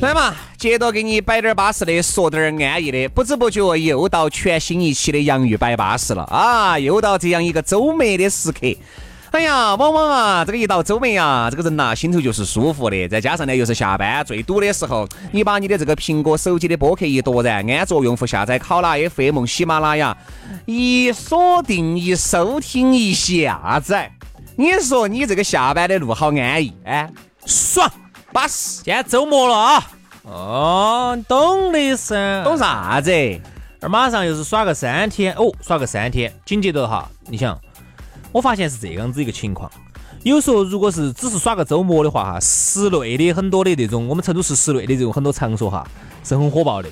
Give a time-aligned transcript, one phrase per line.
[0.00, 3.08] 来嘛，接着给你摆点巴适的，说点安逸的。
[3.08, 6.78] 不知不觉又到全新一期的洋芋摆巴适了啊！
[6.78, 8.60] 又到这样一个周末的时刻。
[9.32, 13.08] 哎呀，往往啊，这个一到周末啊，这个人呐，心头就是舒服的。
[13.08, 20.16] 再加上呢，又是下班最堵的时候，你把你的这个苹果手机的播客一夺然，安卓用户下载考拉 FM、喜马拉雅，
[20.64, 24.12] 一锁定、一收听、一下载，
[24.54, 27.10] 你说你这个下班的路好安逸哎，
[27.44, 27.90] 爽！
[28.32, 29.90] 巴适，今天周末了啊！
[30.24, 33.10] 哦，懂的噻，懂啥子？
[33.80, 36.30] 而马上又是耍个三天哦，耍个三天。
[36.44, 37.58] 紧接着哈，你想，
[38.30, 39.70] 我发现是这样子一个情况。
[40.24, 45.86] 有时候如果是只是耍个周末的话哈，室内的很多的这种，我们成都市室内的这种很多场所哈，
[46.22, 46.88] 是很火爆的。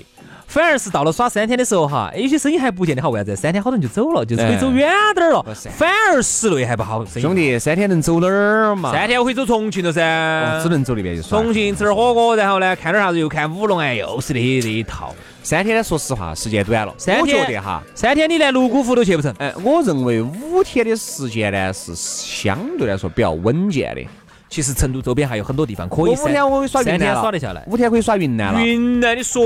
[0.56, 3.36] 反而是到了耍三天的时候哈，有些生意还不见得好，为啥子？
[3.36, 5.44] 三天好多人就走了，就是可以走远点儿了。
[5.76, 7.04] 反而室内还不好。
[7.04, 8.90] 兄弟，三天能走哪儿嘛？
[8.90, 15.14] 三天我可以走重庆了噻，只能走那边就重庆吃点火锅，然后呢看点啥子，又看舞龙，哎，又是那那一套。
[15.42, 16.94] 三天呢，说实话时间短了。
[16.96, 19.30] 三天，我觉得哈，三天你连泸沽湖都去不成。
[19.38, 24.00] 哎，我认为五天的时间呢是相对来说比较稳健的。
[24.48, 26.12] 其实成都周边还有很多地方可以。
[26.12, 27.64] 五天我可以耍云南耍得下来。
[27.66, 28.64] 五天可以耍云南了。
[28.64, 29.42] 云南，你说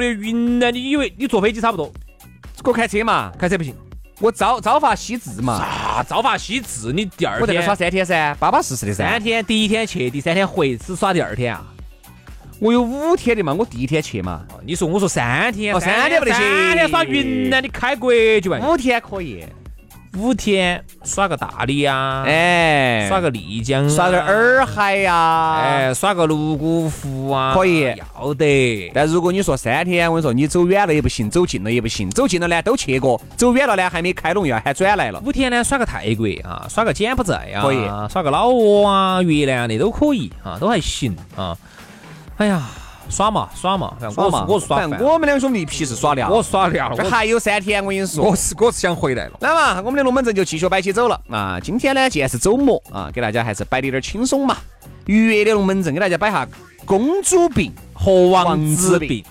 [0.00, 1.90] 的云南，你以为你坐飞机差不多？
[2.62, 3.32] 给我开车嘛？
[3.38, 3.74] 开车不行。
[4.20, 5.58] 我朝朝发夕至嘛。
[5.58, 6.02] 啥？
[6.04, 6.92] 朝发夕至？
[6.92, 7.40] 你第二天？
[7.40, 9.08] 我在这耍三天噻，巴巴适适的噻。
[9.08, 11.64] 三天，第一天去，第三天回，只耍第二天啊？
[12.60, 14.42] 我有五天的嘛，我第一天去嘛。
[14.64, 16.40] 你说我说三天，哦三天不得行。
[16.40, 18.60] 三天耍云南，你开国就完。
[18.68, 19.44] 五天可以。
[20.18, 28.90] 五天耍个大理呀，哎，耍个丽江，耍个洱海呀，哎，耍个泸沽湖啊，可以，要得。
[28.94, 32.10] 但如果你说三天，我跟你说，你走远了也不行，走近了也不行。
[32.10, 35.18] 走近了呢都去过，走远了呢还没开拢，要喊转来了。
[35.24, 37.78] 五天呢耍个泰国啊，耍个柬埔寨啊，可以，
[38.12, 41.56] 耍个老挝啊、越南的都可以啊，都还行啊。
[42.36, 42.68] 哎呀。
[43.08, 44.86] 耍嘛耍嘛，我嘛，我耍。
[45.00, 46.96] 我们两兄弟皮是耍凉，我耍凉了。
[46.96, 49.38] 这还有三天，我跟你说，我是我是想回来了。
[49.40, 51.58] 来嘛，我们的龙门阵就继续摆起走了啊！
[51.62, 54.56] 今天呢，既然是周末啊，给大家还是摆的有点轻松嘛。
[55.06, 56.46] 愉悦的龙门阵给大家摆下
[56.84, 59.24] 公主病和王子病。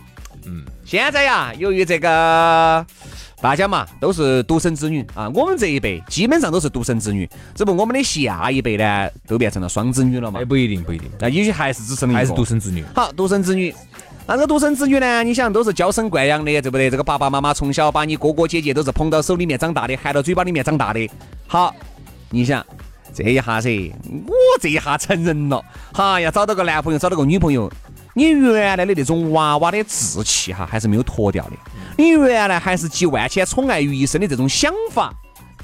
[0.45, 2.85] 嗯，现在呀，由于这个。
[3.41, 10.39] 大家嘛都是独生子女啊，我们这一辈基本上都是独生子女，只不过我们的下一辈呢都变成了双子女了嘛。
[10.39, 12.85] 哎，不一定，不一定，那也许还是只生还是独生子女。
[12.93, 13.73] 好，独生子女，
[14.27, 16.87] 那这个独生子女呢，你想都是娇生惯养的，对不对？
[16.87, 21.09] 这个爸爸妈妈从小把你哥哥姐姐都是捧到手里面长大的，含到嘴巴里面长大的。
[21.47, 21.75] 好，
[22.29, 22.63] 你想
[23.11, 23.91] 这一下噻，
[24.27, 25.59] 我这一下成人了，
[25.93, 27.71] 哈，要找到个男朋友，找到个女朋友。
[28.13, 31.51] 你原来的那种娃娃的志气哈，还是没有脱掉的。
[31.97, 35.13] 你原来还是集万千宠爱于一身的这种想法，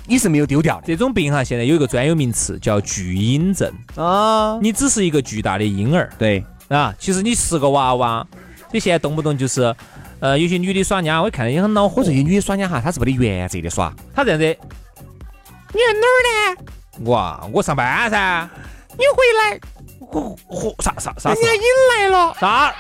[0.06, 0.88] 你是没有丢掉的。
[0.88, 4.58] 这种病哈，现在有一个专有名词叫巨婴症啊。
[4.62, 6.94] 你只是一个巨大的婴儿，对啊。
[6.98, 8.26] 其实你是个娃娃，
[8.72, 9.76] 你现在动不动就是，
[10.22, 12.02] 呃，有些女的耍娘，我看到也很恼火。
[12.02, 13.94] 这些女的耍娘哈，她是没得原则的耍。
[14.16, 16.18] 她这样子，你在哪儿
[16.56, 17.12] 呢？
[17.12, 18.50] 哇，我上班噻。
[18.92, 19.60] 你回来。
[20.00, 21.32] 火火啥啥啥？
[21.32, 21.62] 人家引
[21.96, 22.48] 来了啥？
[22.48, 22.74] 啊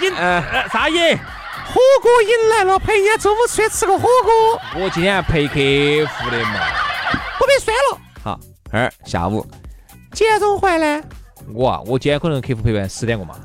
[0.00, 1.18] 引呃啥引？
[1.66, 4.60] 火锅引来了，陪人家中午出去吃个火锅。
[4.76, 6.60] 我今天陪客户的嘛，
[7.40, 7.98] 我被算了。
[8.24, 8.38] 好，
[8.72, 9.46] 二下午
[10.12, 11.02] 几点钟回来？
[11.54, 13.36] 我啊，我今天可能客户陪完十点过嘛。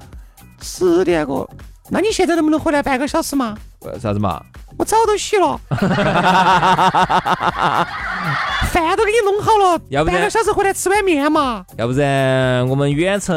[0.61, 1.47] 十点过？
[1.89, 3.55] 那你现在能不能回来半个小时嘛？
[4.01, 4.43] 啥子嘛？
[4.77, 5.59] 我早都洗了。
[8.75, 11.65] 饭都给你弄好了，要不半个小时回来吃碗面嘛？
[11.77, 13.33] 要不然我们远程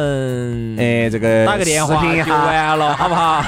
[0.76, 3.40] 哎，这个打个电话就完了，好不好？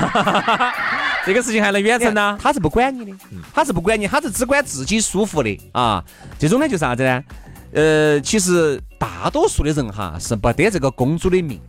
[1.26, 2.38] 这个事情还能远程呢？
[2.40, 3.12] 他是不管你的，
[3.52, 6.02] 他是不管你，他是只管自己舒服的啊。
[6.38, 7.24] 这种呢就是啥子呢？
[7.72, 11.60] 呃，其实大多数的人哈是不得这个公主的命，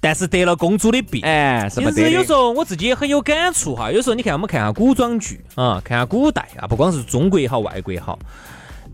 [0.00, 1.20] 但是得了公主的病。
[1.24, 2.08] 哎，是不得。
[2.08, 3.92] 有时候我自己也很有感触哈。
[3.92, 8.18] 有时候你看我们看下古装剧啊，看下古代啊，不光是中国也好，外国也好。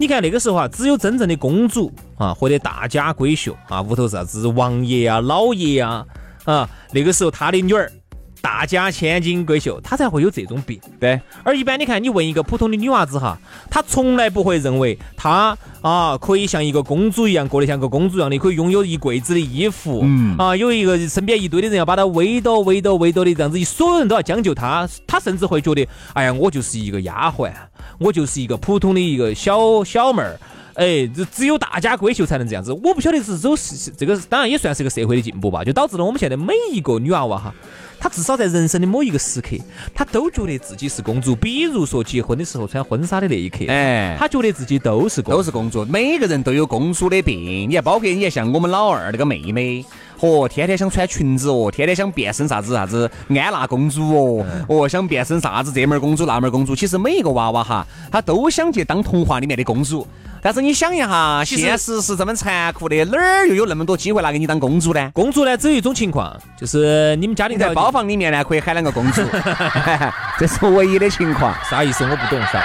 [0.01, 6.07] 你看那个时候啊，只有真正的公主啊，或者大家闺秀啊，屋头啥子王爷啊、老爷啊，
[6.45, 7.91] 啊，那个时候他的女儿
[8.41, 10.81] 大家千金闺秀，她才会有这种病。
[11.01, 13.39] 对，而一般你看，你问一个普通的女娃子哈，
[13.71, 27.53] 她从来不会认为她啊可以像一个公主一样过得像个公主一样的，可以拥有一柜子的衣服，嗯啊，有一个身边一堆的人要把她围到围到围到的这样子，所有人都要将就她，她甚至会觉得，哎呀，我就是一个丫鬟，
[27.99, 30.39] 我就是一个普通的一个小小妹儿。
[30.75, 32.73] 哎，这只有大家闺秀才能这样子。
[32.73, 37.53] 我不晓得是走是这个，当然也算是个社会的进步吧，就导致了我们现在每一个女娃娃哈，
[38.01, 39.57] 她至少在人生的某一个时刻，
[39.95, 41.35] 她都觉得自己是公主。
[41.35, 45.85] 比如说结婚的时候穿婚纱的那一刻，哎，她觉得自己都是都是公主。
[45.85, 49.85] 每个人都有公主的病，你看，包括你看像我们老二那个妹妹。
[50.21, 54.03] 哦，天天想穿裙子哦，天天想变身啥子啥子安娜公主
[54.41, 56.75] 哦，哦，想变身啥子这门公主那门公主。
[56.75, 60.05] 其实每一个娃娃哈，他都想去当童话里面的公主。
[60.43, 65.11] 但是你想一下，现实是这么残酷的，哪儿又有那么多机会拿给你当公主呢？
[65.13, 69.23] 公主呢，只有一种情况，就是你们家庭在包房里面呢，可以喊两个公主，
[70.39, 71.55] 这是唯一的情况。
[71.69, 72.05] 啥意思？
[72.05, 72.63] 我不懂啥？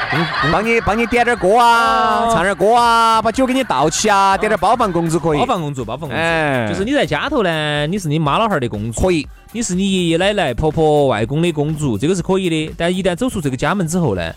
[0.51, 5.39] 帮你帮你点点歌啊，唱点歌啊，把酒给你倒起啊，点点包房公主可以。
[5.39, 9.27] 包房公主，包房公主，就是你在家头呢，你是你妈老汉儿的公主，可以。
[9.55, 12.73] 你是你爷爷奶奶、婆婆、外公的公主，这个是可以的。
[12.75, 14.33] 但一旦走出这个家门之后呢，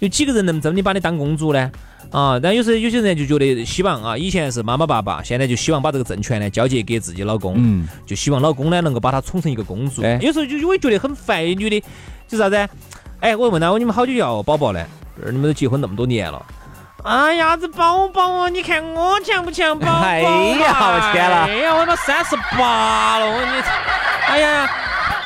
[0.00, 1.70] 有几个人能真的把你当公主呢？
[2.12, 10.02] 啊，但有时候有些人就觉得希望啊，以前是妈妈爸爸，现在就希望把这个政权呢交接给自己老公，嗯，就希望老公呢能够把她宠成一个公主。
[10.20, 11.82] 有时候就会觉得很烦，女的
[12.28, 12.68] 就啥子？
[13.18, 14.84] 哎，我问他，我你们好久要宝宝呢？
[15.26, 16.40] 你们都结婚那么多年了。
[17.02, 19.76] 哎呀，这宝宝哦，你看我强不强？
[19.76, 19.92] 宝宝？
[20.02, 21.36] 哎呀，我天了！
[21.46, 23.62] 哎呀，我他妈三十八了，我你，
[24.28, 24.70] 哎呀。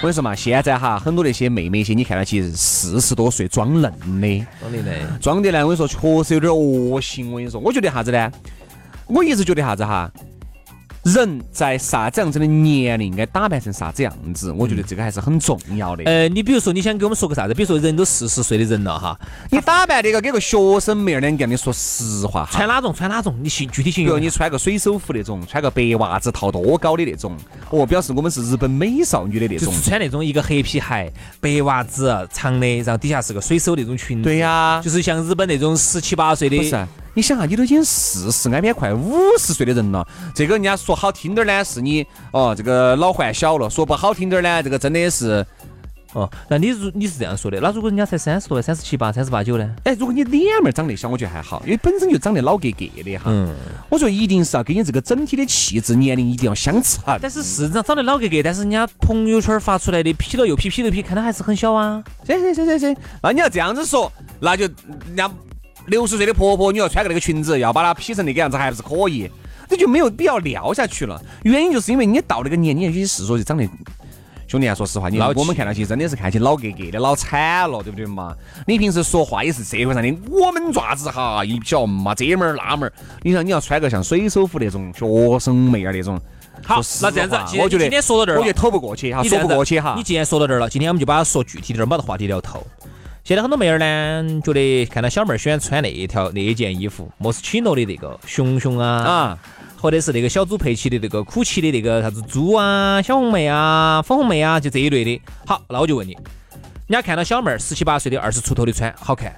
[0.01, 7.31] 我跟你说嘛，现在哈很多那些妹妹些，你看到起四十多岁装嫩的，装的呢，装的呢，我跟你说确实有点恶心。
[7.31, 8.33] 我跟你说，我觉得啥子呢？
[9.09, 10.11] 我一直觉得啥子哈？
[11.03, 14.53] 人在啥子样子的年龄应该打扮成啥子样子？
[14.53, 16.05] 我觉得这个还是很重要的。
[16.05, 17.55] 呃，你比如说，你想给我们说个啥子？
[17.55, 19.19] 比如说，人都四十岁的人了哈，
[19.51, 22.93] 你打扮那个给个学生妹儿，两个你说实话，穿哪种？
[22.93, 23.35] 穿哪种？
[23.43, 24.15] 你形具体形容。
[24.15, 27.35] 比如你穿个水手服那种，穿个白袜子套多高的那种，
[27.71, 29.69] 哦，表示我们是日本美少女的那种。
[29.69, 34.25] 就是穿那种一个黑皮鞋、白袜子长的，然后底下是个水手那种裙子。
[34.25, 36.59] 对呀，就是像日本那种十七八岁的。
[36.59, 36.87] 不是。
[37.13, 40.07] 你想啊，你都已经四十，挨边快五十岁的人了。
[40.35, 45.45] 这个人家说好听点儿呢，是你哦，这个老还小了；说不好听点儿呢，这个真的是
[46.13, 46.31] 哦。
[46.49, 49.69] 那你如你是这样说的，那如果人家才三十多、三十七八、三十八九呢？
[49.83, 53.25] 哎，如果你脸面长得小，我觉得还好，因为本身就长得老格格的哈。
[53.27, 53.55] 嗯。
[53.89, 57.03] 我觉得一定是要跟你这个整体的气质、年龄一定要相称。
[57.21, 62.03] 但是事实上长得老格格，但是人家朋友圈发出来的 P 了又 P，P 了 P，看他还是很小啊。
[62.25, 64.65] 行行行行行，那你要这样子说，那就
[65.07, 65.29] 人家。
[65.87, 69.31] 六十岁的婆婆，你要穿个那个裙子，要把它劈成那个样子，还不是可以？
[69.69, 71.23] 这就没有必要聊下去了。
[71.45, 73.65] 原因就是因为你到那个年纪，有些事说就长得，
[74.49, 78.35] 兄弟啊，说实话，你我们看到起真的是看起老格格的，老惨了，对不对嘛？
[78.67, 82.93] 你平时说话也是社会上的我们爪子哈，一晓嘛这门儿那门儿。
[83.23, 86.21] 你说你要穿个像水手服那种学生妹儿那种，
[86.65, 89.95] 好，那这样子，我觉得今天说到这儿，我觉得透不过去哈，说不过去哈。
[89.97, 92.67] 你既然说到这儿了，今天我们就把它说具体点，儿，没得话题聊透。
[93.23, 99.39] 现在很多妹儿呢，觉得看到小妹儿喜欢穿那一条那一件衣服，莫斯奇诺的那个熊熊啊，啊，
[99.81, 105.23] 或者是那个小猪佩奇的那个酷奇的那个啥子猪啊、小红妹啊、粉红妹啊，就这一类的。
[105.47, 106.23] 好，那我就问你，人
[106.89, 109.33] 家看到小妹儿十七八岁的、二十出头的穿好看，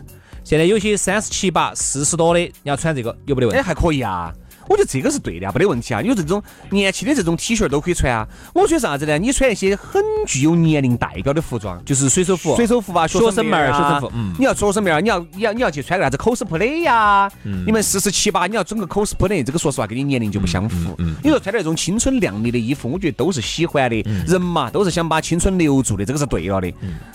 [0.45, 3.61] 现在有些三十七八、四十多的，你要穿这个有没得问题？
[3.61, 4.33] 哎，还可以啊。
[4.69, 6.03] 我觉得这个是对的啊，没得问题啊。
[6.03, 8.27] 有这种年轻的这种 T 恤都可以穿啊。
[8.55, 9.19] 我觉得啥子呢？
[9.19, 14.11] 你穿一些很具有年龄代表的服装，就是水手服、水手服啊，学生妹儿、学生服。
[14.15, 17.31] 嗯，你要学生妹儿，你要你要你要去穿个啥子 cosplay 呀？
[17.43, 20.97] 你们四十七八，你要整个 cosplay，这个说实话跟你年龄就不相符。
[21.23, 24.03] 你说穿那种青春靓丽的衣服，我觉得都是喜欢的。
[24.27, 26.67] 人嘛，都是想把青春留住的，这个是对了的。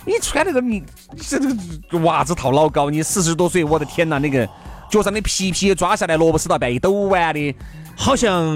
[0.06, 0.84] 你穿那个你
[1.18, 1.48] 这这
[1.90, 4.48] 个袜子套老高，你四十多岁，我的天呐，那个。
[4.90, 7.56] 脚上的皮皮抓下来，萝卜丝到半夜抖完的，
[7.96, 8.56] 好像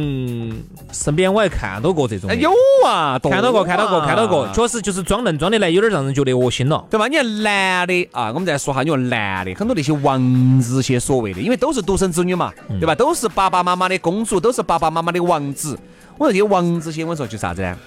[0.91, 2.33] 身边我还看到过这种。
[2.39, 2.51] 有
[2.85, 7.07] 啊，看到过，看到过，看到过，确实就是装嫩装的来，有点让人觉得恶心了，对吧？
[7.07, 12.95] 你看男的啊，我们再说哈，你说男的，很多那些王子些所谓的，因为都是独生子女嘛，对吧？
[12.95, 15.77] 都是爸爸妈妈的公主，都是爸爸妈妈的王子。
[16.17, 17.77] 我说这些王子些，我说就啥子呢？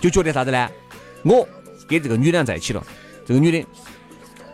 [0.00, 0.68] 就觉得啥子呢？
[1.22, 1.46] 我
[1.86, 2.82] 跟这个女的在一起了，
[3.24, 3.64] 这个女的。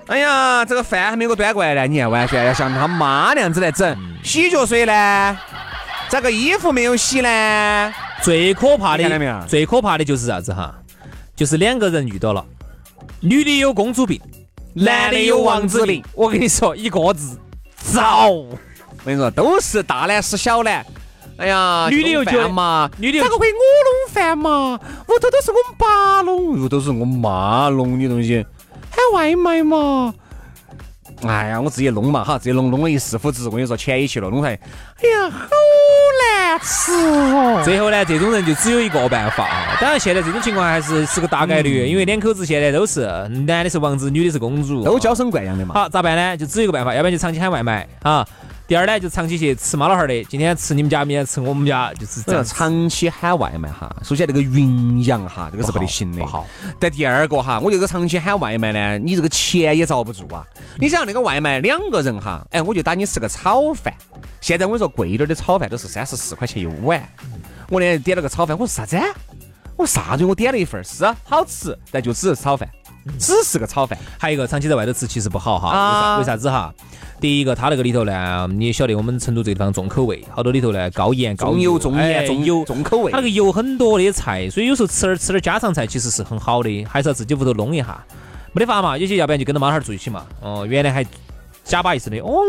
[0.08, 3.94] 哎呀，这个饭还没给我端过来呢，你看完全要像他妈那样子来整。
[4.22, 5.38] 洗脚水呢？
[6.08, 7.94] 这个衣服没有洗呢？
[8.22, 10.74] 最可怕的，最可怕的就是啥子哈？
[11.36, 12.42] 就是两个人遇到了，
[13.20, 14.18] 女的有公主病，
[14.72, 16.02] 男的有王子病。
[16.14, 17.38] 我跟你说，一个字，
[17.76, 18.28] 糟。
[18.30, 18.58] 我
[19.04, 20.84] 跟你说，都是大男是小男，
[21.36, 24.80] 哎呀，女的又觉得嘛，女的咋个会我弄饭嘛？
[25.06, 28.44] 屋头都是我们爸弄，又都是我妈弄的东西，
[28.90, 30.14] 喊外卖嘛。
[31.26, 35.48] 哎呀，我自己弄嘛哈，自己弄弄了一四五子，我跟你说，钱也去了，弄出来，哎呀，好
[36.22, 37.60] 难吃哦。
[37.64, 39.76] 最后呢，这种人就只有一个办法啊。
[39.80, 43.06] 当然，现在这种情况还是是个大概率，因为两口子现在都是
[43.46, 45.74] 男的是王子，女的是公主，都娇生惯养的嘛。
[45.74, 46.36] 好，咋办呢？
[46.36, 48.24] 就只有一个办法，要不然就长期喊外卖啊。
[48.68, 52.44] 第二呢，就长期去吃妈老汉儿的，今天吃你们家，明天吃我们家，就是这样。
[52.44, 56.20] 长期喊外卖哈，首先这个营养哈，这个是不得行的。
[56.20, 56.46] 不好。
[56.78, 60.44] 但第二个哈，我这个长期喊外卖呢，你这个钱也遭不住啊。
[60.76, 63.90] 你想那个外卖两个人哈，哎，我就打你吃个炒饭。
[64.42, 67.02] 现在我跟你说贵一点的炒饭都是三十四块钱一碗。
[67.70, 68.98] 我那天点了个炒饭，我说啥子？
[69.76, 70.26] 我说啥子？
[70.26, 72.68] 我点了一份是好吃，但就只是炒饭，
[73.18, 73.98] 只是个炒饭。
[74.18, 75.70] 还有一个长期在外头吃其实不好哈。
[75.70, 76.18] 啊。
[76.18, 76.70] 为啥子哈？
[77.20, 83.10] 第一个，它那个里头呢，你也晓得我们成都这个地方重口味，好多里头呢高盐、高油、重盐、重油、重口味。
[83.10, 88.04] 它那个油很多的菜，所以有时候吃点吃点家常菜其实是很好的，还是要自己屋头弄一下。
[88.52, 90.24] 没得法嘛，有些要不然就跟着妈老汉儿住一起嘛。
[90.40, 91.04] 哦，原来还。
[91.68, 92.18] 假巴意思的。
[92.18, 92.40] 哦，我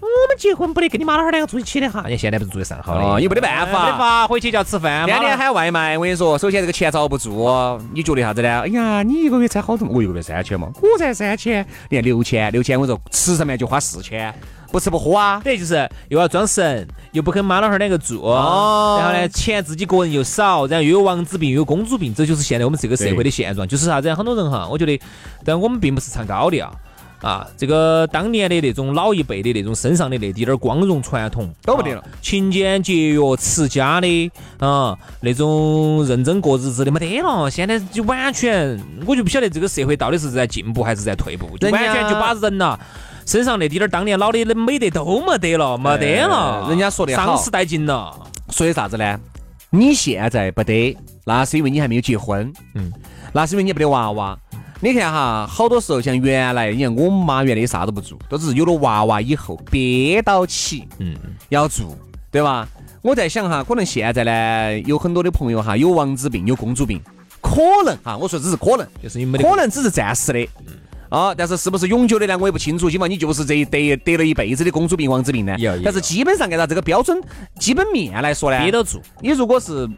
[0.00, 5.96] 我们结婚不得跟你妈老汉儿两个住一起的哈，你现在不是住得上好的，也没得办法，没得法，回去就要吃饭，天天喊外卖。
[5.96, 8.60] 我跟你说，首先这个钱遭不住，你觉得啥子呢？
[8.60, 14.34] 哎呀，你一个月才好多，我一个月三千嘛，我才三千，你看六千，六千，我说吃上面就花四千，
[14.72, 24.12] 不吃不喝啊，等于就是又要装神，又不跟妈老汉儿两个住，然后呢，钱自己个人又少，然后又有王子病，又有公主病，这就是现在我们这个社会的现状，就是啥子？
[24.14, 25.00] 很多人哈，我觉得，
[25.44, 26.72] 但我们并不是唱高调。
[27.20, 37.50] 啊，这个当年的那种老一辈的那种身上的那滴点儿光荣传统都不得了，勤俭节约、持家的啊，那种认真过日子的没得了。
[37.50, 42.78] 现在就完全，我就不晓得这个社会到底是在进步还是在退步，就完全就把人呐
[43.26, 46.66] 身上那滴点儿当年老的的美德都没得了，没得了。
[46.68, 48.14] 人家说的好，丧失殆尽了。
[48.50, 49.20] 说的啥子呢？
[49.70, 50.96] 你现在不得，
[51.26, 52.90] 那是因为你还没有结婚，嗯，
[53.34, 54.38] 那是因为你不得娃娃。
[54.80, 61.16] 你看哈，好多时候像原来，你看我妈原来啥都不做，都是有了娃娃以后憋到起，嗯，
[61.48, 61.98] 要做，
[62.30, 62.68] 对吧？
[63.02, 67.00] 我在想哈，可能现在呢，有很多的朋友哈，有王子病，有公主病，
[67.40, 70.48] 可能哈，我说只是可能，就是你没可能只是暂时的，
[71.08, 72.36] 啊，但是是不是永久的呢？
[72.38, 72.90] 我也不清楚。
[72.90, 75.56] 起码你就是这得得了一辈子的公主病、王子病呢？
[75.84, 77.20] 但是基本上按照这个标准
[77.58, 79.00] 基本面来说呢，憋得住。
[79.20, 79.88] 你如果是。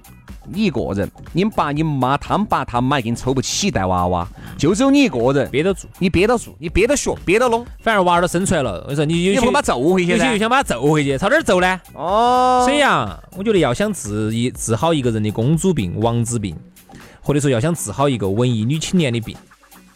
[0.52, 4.26] 你一个人，你爸、你妈、他们爸、他妈给你凑不起带娃娃，
[4.57, 8.85] 就只有你一个人憋得住，你憋得住，你憋得学，憋得拢，反而娃儿都生出来了。
[8.88, 11.81] 我说你有些把他揍回去，有些又想把他揍回去，朝哪儿揍呢？
[11.93, 16.57] 哦，沈阳，我觉得要想治一治好一个人的公主病、王子病，
[17.21, 19.37] 或者说要想治好一个文艺女青年的病，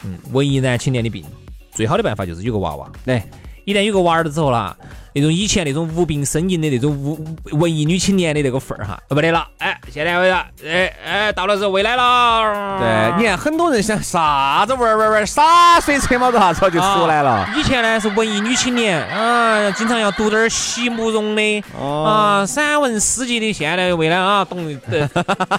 [0.04, 1.24] 嗯，文艺男青年的病，
[1.72, 2.90] 最好的办法就是有个娃娃。
[3.04, 3.26] 来，
[3.64, 4.76] 一旦有个娃儿了之后啦。
[5.16, 7.16] 那种以前那种无病呻吟的那种无
[7.52, 9.46] 文艺女青年的那个份儿哈，没得了。
[9.58, 12.80] 哎，现在为了，哎哎，到了是未来了。
[12.80, 17.48] 对，你看很多人想啥子玩玩玩，洒水车嘛，多啥子就出来了。
[17.56, 23.52] 以前呢是文艺女青年啊，经常要读点儿席慕容的啊，散文诗集的。
[23.52, 24.76] 现在未来啊，懂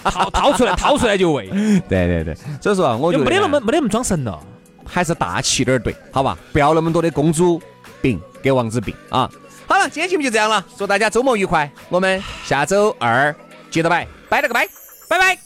[0.03, 1.47] 掏 掏出来，掏出来就喂。
[1.87, 4.37] 对对对，所以说我就没得那么没得那么装神了，
[4.85, 6.37] 还是大气点儿对，好吧？
[6.51, 7.61] 不要那么多的公主
[8.01, 9.29] 饼给王子饼啊。
[9.67, 13.35] 好了，今天节目就这样了，祝大家周末愉快，我们下周二
[13.71, 14.67] 接着拜，拜了个拜，
[15.09, 15.37] 拜拜。